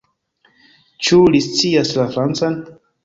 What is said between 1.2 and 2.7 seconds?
li scias la Francan?